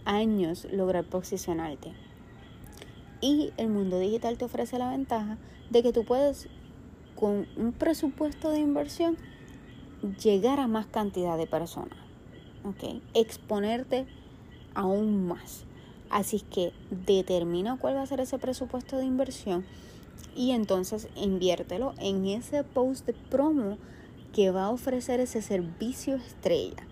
años 0.04 0.66
lograr 0.70 1.04
posicionarte. 1.04 1.92
Y 3.20 3.52
el 3.56 3.68
mundo 3.68 3.98
digital 3.98 4.36
te 4.38 4.44
ofrece 4.44 4.78
la 4.78 4.90
ventaja 4.90 5.38
de 5.70 5.82
que 5.82 5.92
tú 5.92 6.04
puedes, 6.04 6.48
con 7.14 7.46
un 7.56 7.72
presupuesto 7.72 8.50
de 8.50 8.58
inversión, 8.58 9.16
llegar 10.22 10.60
a 10.60 10.66
más 10.66 10.86
cantidad 10.86 11.38
de 11.38 11.46
personas. 11.46 11.98
Exponerte 13.14 14.06
aún 14.74 15.26
más. 15.26 15.64
Así 16.10 16.40
que 16.40 16.72
determina 17.06 17.78
cuál 17.78 17.96
va 17.96 18.02
a 18.02 18.06
ser 18.06 18.20
ese 18.20 18.38
presupuesto 18.38 18.96
de 18.96 19.04
inversión 19.04 19.64
y 20.36 20.52
entonces 20.52 21.08
inviértelo 21.16 21.94
en 21.98 22.26
ese 22.26 22.64
post 22.64 23.06
de 23.06 23.12
promo 23.12 23.78
que 24.32 24.50
va 24.50 24.64
a 24.64 24.70
ofrecer 24.70 25.20
ese 25.20 25.42
servicio 25.42 26.16
estrella. 26.16 26.86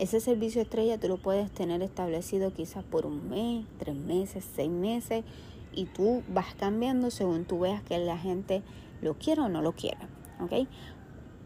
Ese 0.00 0.18
servicio 0.18 0.62
estrella 0.62 0.98
tú 0.98 1.08
lo 1.08 1.18
puedes 1.18 1.50
tener 1.50 1.82
establecido 1.82 2.54
quizás 2.54 2.82
por 2.82 3.04
un 3.04 3.28
mes, 3.28 3.66
tres 3.78 3.94
meses, 3.94 4.48
seis 4.56 4.70
meses 4.70 5.24
y 5.74 5.84
tú 5.84 6.22
vas 6.26 6.54
cambiando 6.54 7.10
según 7.10 7.44
tú 7.44 7.58
veas 7.58 7.82
que 7.82 7.98
la 7.98 8.16
gente 8.16 8.62
lo 9.02 9.18
quiere 9.18 9.42
o 9.42 9.50
no 9.50 9.60
lo 9.60 9.72
quiere. 9.72 9.98
¿ok? 10.40 10.66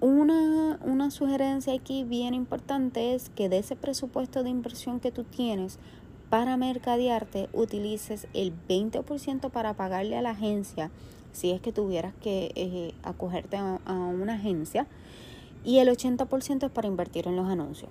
Una, 0.00 0.78
una 0.84 1.10
sugerencia 1.10 1.74
aquí 1.74 2.04
bien 2.04 2.32
importante 2.32 3.16
es 3.16 3.28
que 3.28 3.48
de 3.48 3.58
ese 3.58 3.74
presupuesto 3.74 4.44
de 4.44 4.50
inversión 4.50 5.00
que 5.00 5.10
tú 5.10 5.24
tienes 5.24 5.80
para 6.30 6.56
mercadearte 6.56 7.48
utilices 7.52 8.28
el 8.34 8.52
20% 8.68 9.50
para 9.50 9.74
pagarle 9.74 10.16
a 10.16 10.22
la 10.22 10.30
agencia 10.30 10.92
si 11.32 11.50
es 11.50 11.60
que 11.60 11.72
tuvieras 11.72 12.14
que 12.22 12.52
eh, 12.54 12.94
acogerte 13.02 13.56
a, 13.56 13.80
a 13.84 13.94
una 13.94 14.34
agencia 14.34 14.86
y 15.64 15.78
el 15.78 15.88
80% 15.88 16.66
es 16.66 16.70
para 16.70 16.86
invertir 16.86 17.26
en 17.26 17.34
los 17.34 17.48
anuncios. 17.48 17.90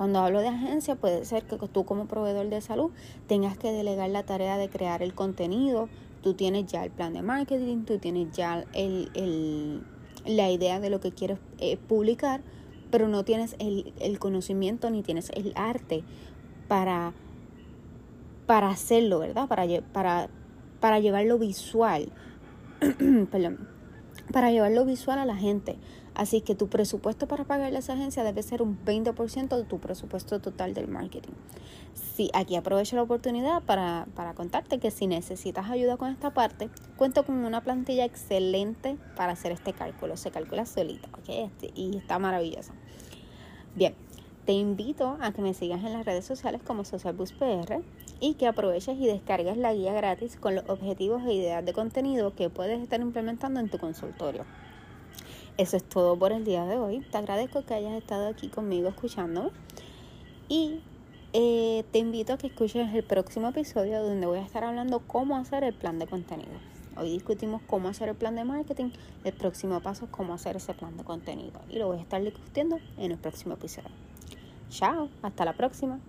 Cuando 0.00 0.20
hablo 0.20 0.40
de 0.40 0.48
agencia, 0.48 0.94
puede 0.94 1.26
ser 1.26 1.42
que 1.42 1.58
tú 1.68 1.84
como 1.84 2.06
proveedor 2.06 2.48
de 2.48 2.62
salud 2.62 2.90
tengas 3.26 3.58
que 3.58 3.70
delegar 3.70 4.08
la 4.08 4.22
tarea 4.22 4.56
de 4.56 4.70
crear 4.70 5.02
el 5.02 5.12
contenido, 5.12 5.90
tú 6.22 6.32
tienes 6.32 6.64
ya 6.68 6.82
el 6.82 6.90
plan 6.90 7.12
de 7.12 7.20
marketing, 7.20 7.84
tú 7.84 7.98
tienes 7.98 8.34
ya 8.34 8.64
el, 8.72 9.82
la 10.24 10.50
idea 10.50 10.80
de 10.80 10.88
lo 10.88 11.00
que 11.00 11.12
quieres 11.12 11.38
eh, 11.58 11.76
publicar, 11.76 12.40
pero 12.90 13.08
no 13.08 13.26
tienes 13.26 13.56
el, 13.58 13.92
el, 14.00 14.18
conocimiento 14.18 14.88
ni 14.88 15.02
tienes 15.02 15.28
el 15.34 15.52
arte 15.54 16.02
para, 16.66 17.12
para 18.46 18.70
hacerlo, 18.70 19.18
¿verdad? 19.18 19.48
Para 19.48 20.98
llevarlo 20.98 21.38
visual. 21.38 22.10
Perdón. 23.30 23.68
Para 24.32 24.50
llevarlo 24.50 24.86
visual 24.86 25.18
a 25.18 25.26
la 25.26 25.36
gente. 25.36 25.76
Así 26.14 26.40
que 26.40 26.54
tu 26.54 26.68
presupuesto 26.68 27.28
para 27.28 27.44
pagarle 27.44 27.76
a 27.76 27.80
esa 27.80 27.92
agencia 27.92 28.24
debe 28.24 28.42
ser 28.42 28.62
un 28.62 28.78
20% 28.84 29.56
de 29.56 29.64
tu 29.64 29.78
presupuesto 29.78 30.40
total 30.40 30.74
del 30.74 30.88
marketing. 30.88 31.32
Sí, 31.94 32.30
aquí 32.34 32.56
aprovecho 32.56 32.96
la 32.96 33.02
oportunidad 33.02 33.62
para, 33.62 34.06
contarte 34.34 34.78
que 34.78 34.90
si 34.90 35.06
necesitas 35.06 35.70
ayuda 35.70 35.96
con 35.96 36.10
esta 36.10 36.32
parte, 36.32 36.68
cuento 36.96 37.24
con 37.24 37.36
una 37.36 37.62
plantilla 37.62 38.04
excelente 38.04 38.96
para 39.16 39.32
hacer 39.32 39.52
este 39.52 39.72
cálculo. 39.72 40.16
Se 40.16 40.30
calcula 40.30 40.66
solita, 40.66 41.08
¿ok? 41.12 41.28
Este, 41.28 41.70
y 41.74 41.96
está 41.96 42.18
maravilloso. 42.18 42.72
Bien, 43.74 43.94
te 44.46 44.52
invito 44.52 45.16
a 45.20 45.32
que 45.32 45.42
me 45.42 45.54
sigas 45.54 45.84
en 45.84 45.92
las 45.92 46.04
redes 46.04 46.24
sociales 46.24 46.60
como 46.64 46.84
SocialBusPR 46.84 47.82
y 48.20 48.34
que 48.34 48.46
aproveches 48.46 48.98
y 48.98 49.06
descargues 49.06 49.56
la 49.56 49.72
guía 49.72 49.92
gratis 49.92 50.36
con 50.36 50.54
los 50.54 50.68
objetivos 50.68 51.22
e 51.24 51.34
ideas 51.34 51.64
de 51.64 51.72
contenido 51.72 52.34
que 52.34 52.50
puedes 52.50 52.80
estar 52.80 53.00
implementando 53.00 53.60
en 53.60 53.68
tu 53.68 53.78
consultorio. 53.78 54.44
Eso 55.60 55.76
es 55.76 55.84
todo 55.84 56.18
por 56.18 56.32
el 56.32 56.42
día 56.42 56.64
de 56.64 56.78
hoy. 56.78 57.00
Te 57.00 57.18
agradezco 57.18 57.66
que 57.66 57.74
hayas 57.74 57.92
estado 57.92 58.28
aquí 58.28 58.48
conmigo 58.48 58.88
escuchándome. 58.88 59.50
Y 60.48 60.80
eh, 61.34 61.84
te 61.92 61.98
invito 61.98 62.32
a 62.32 62.38
que 62.38 62.46
escuches 62.46 62.94
el 62.94 63.04
próximo 63.04 63.48
episodio 63.48 64.02
donde 64.02 64.26
voy 64.26 64.38
a 64.38 64.42
estar 64.42 64.64
hablando 64.64 65.00
cómo 65.00 65.36
hacer 65.36 65.62
el 65.64 65.74
plan 65.74 65.98
de 65.98 66.06
contenido. 66.06 66.58
Hoy 66.96 67.12
discutimos 67.12 67.60
cómo 67.66 67.88
hacer 67.88 68.08
el 68.08 68.14
plan 68.14 68.36
de 68.36 68.44
marketing. 68.44 68.92
El 69.22 69.34
próximo 69.34 69.80
paso 69.80 70.06
es 70.06 70.10
cómo 70.10 70.32
hacer 70.32 70.56
ese 70.56 70.72
plan 70.72 70.96
de 70.96 71.04
contenido. 71.04 71.60
Y 71.68 71.76
lo 71.76 71.88
voy 71.88 71.98
a 71.98 72.00
estar 72.00 72.24
discutiendo 72.24 72.78
en 72.96 73.12
el 73.12 73.18
próximo 73.18 73.52
episodio. 73.52 73.90
Chao, 74.70 75.10
hasta 75.20 75.44
la 75.44 75.52
próxima. 75.52 76.00